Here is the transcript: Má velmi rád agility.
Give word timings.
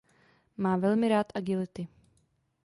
Má 0.57 0.77
velmi 0.77 1.07
rád 1.09 1.27
agility. 1.35 1.87